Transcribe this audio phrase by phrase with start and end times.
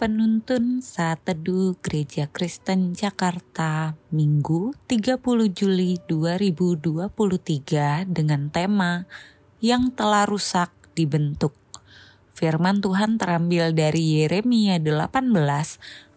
[0.00, 5.20] Penuntun Saat Teduh Gereja Kristen Jakarta Minggu 30
[5.52, 9.04] Juli 2023 dengan tema
[9.60, 11.52] Yang telah rusak dibentuk.
[12.32, 15.20] Firman Tuhan terambil dari Yeremia 18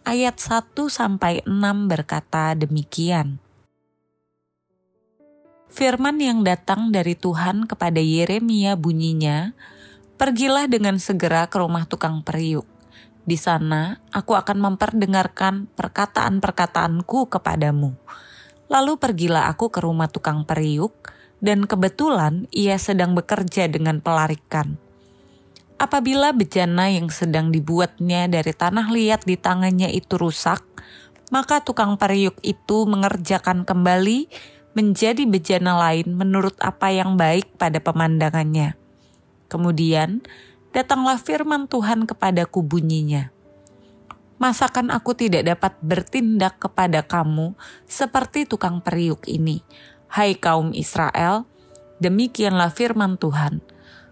[0.08, 1.52] ayat 1 sampai 6
[1.84, 3.36] berkata demikian.
[5.68, 9.52] Firman yang datang dari Tuhan kepada Yeremia bunyinya,
[10.14, 12.64] Pergilah dengan segera ke rumah tukang periuk
[13.24, 17.96] di sana aku akan memperdengarkan perkataan-perkataanku kepadamu.
[18.68, 21.12] Lalu pergilah aku ke rumah tukang periuk,
[21.44, 24.80] dan kebetulan ia sedang bekerja dengan pelarikan.
[25.76, 30.64] Apabila bejana yang sedang dibuatnya dari tanah liat di tangannya itu rusak,
[31.28, 34.30] maka tukang periuk itu mengerjakan kembali
[34.72, 38.78] menjadi bejana lain menurut apa yang baik pada pemandangannya.
[39.52, 40.24] Kemudian
[40.74, 43.30] datanglah firman Tuhan kepadaku bunyinya.
[44.42, 47.54] Masakan aku tidak dapat bertindak kepada kamu
[47.86, 49.62] seperti tukang periuk ini,
[50.10, 51.46] hai kaum Israel?
[52.02, 53.62] Demikianlah firman Tuhan.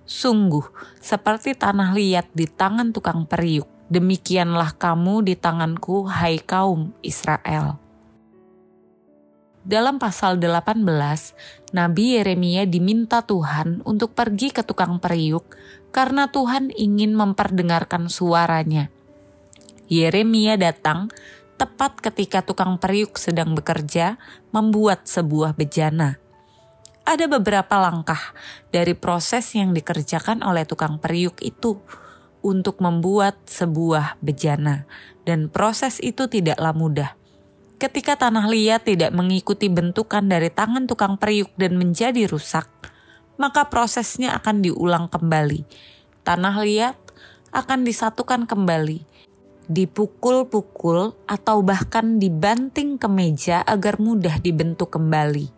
[0.07, 0.63] Sungguh,
[1.03, 7.82] seperti tanah liat di tangan tukang periuk, demikianlah kamu di tanganku, hai kaum Israel.
[9.63, 10.83] Dalam pasal 18,
[11.71, 15.55] Nabi Yeremia diminta Tuhan untuk pergi ke tukang periuk
[15.95, 18.91] karena Tuhan ingin memperdengarkan suaranya.
[19.87, 21.15] Yeremia datang
[21.55, 24.19] tepat ketika tukang periuk sedang bekerja
[24.51, 26.19] membuat sebuah bejana.
[27.07, 28.35] Ada beberapa langkah
[28.75, 31.79] dari proses yang dikerjakan oleh tukang periuk itu
[32.43, 34.91] untuk membuat sebuah bejana,
[35.23, 37.22] dan proses itu tidaklah mudah
[37.83, 42.71] ketika tanah liat tidak mengikuti bentukan dari tangan tukang periuk dan menjadi rusak,
[43.43, 45.67] maka prosesnya akan diulang kembali.
[46.23, 46.95] Tanah liat
[47.51, 49.03] akan disatukan kembali,
[49.67, 55.51] dipukul-pukul atau bahkan dibanting ke meja agar mudah dibentuk kembali.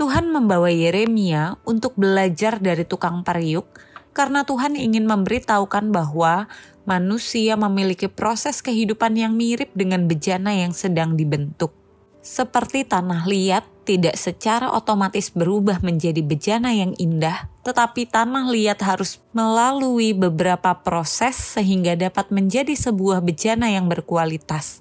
[0.00, 3.68] Tuhan membawa Yeremia untuk belajar dari tukang periuk
[4.16, 6.48] karena Tuhan ingin memberitahukan bahwa
[6.88, 11.76] manusia memiliki proses kehidupan yang mirip dengan bejana yang sedang dibentuk.
[12.24, 19.20] Seperti tanah liat tidak secara otomatis berubah menjadi bejana yang indah, tetapi tanah liat harus
[19.36, 24.80] melalui beberapa proses sehingga dapat menjadi sebuah bejana yang berkualitas.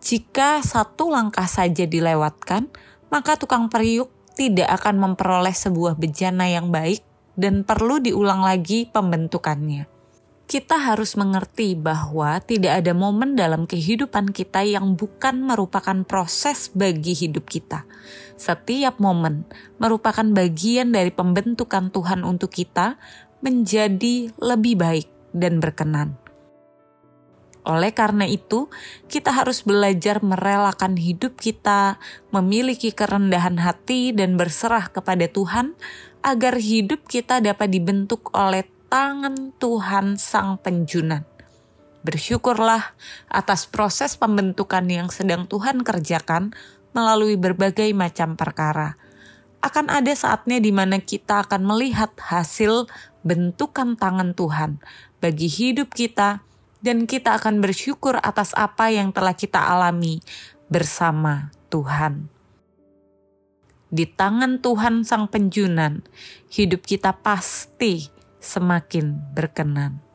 [0.00, 2.72] Jika satu langkah saja dilewatkan,
[3.12, 7.04] maka tukang periuk tidak akan memperoleh sebuah bejana yang baik
[7.36, 9.97] dan perlu diulang lagi pembentukannya.
[10.48, 17.12] Kita harus mengerti bahwa tidak ada momen dalam kehidupan kita yang bukan merupakan proses bagi
[17.12, 17.84] hidup kita.
[18.40, 19.44] Setiap momen
[19.76, 22.96] merupakan bagian dari pembentukan Tuhan untuk kita
[23.44, 26.16] menjadi lebih baik dan berkenan.
[27.68, 28.72] Oleh karena itu,
[29.12, 32.00] kita harus belajar merelakan hidup kita,
[32.32, 35.76] memiliki kerendahan hati, dan berserah kepada Tuhan
[36.24, 41.20] agar hidup kita dapat dibentuk oleh tangan Tuhan Sang Penjunan.
[42.00, 42.96] Bersyukurlah
[43.28, 46.56] atas proses pembentukan yang sedang Tuhan kerjakan
[46.96, 48.96] melalui berbagai macam perkara.
[49.60, 52.88] Akan ada saatnya di mana kita akan melihat hasil
[53.20, 54.80] bentukan tangan Tuhan
[55.20, 56.40] bagi hidup kita
[56.80, 60.24] dan kita akan bersyukur atas apa yang telah kita alami
[60.72, 62.32] bersama Tuhan.
[63.92, 66.06] Di tangan Tuhan Sang Penjunan,
[66.48, 70.07] hidup kita pasti semakin berkenan.